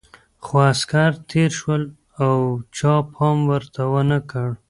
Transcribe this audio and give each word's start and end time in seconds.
خو 0.43 0.55
عسکر 0.71 1.11
تېر 1.29 1.51
شول 1.59 1.83
او 2.23 2.33
چا 2.77 2.93
پام 3.13 3.37
ورته 3.51 3.81
ونه 3.91 4.19
کړ. 4.29 4.49